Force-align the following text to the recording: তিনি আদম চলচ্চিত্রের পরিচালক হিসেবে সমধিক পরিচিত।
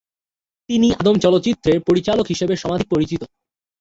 তিনি 0.69 0.87
আদম 0.99 1.15
চলচ্চিত্রের 1.19 1.77
পরিচালক 1.87 2.25
হিসেবে 2.27 2.53
সমধিক 2.55 2.87
পরিচিত। 2.91 3.21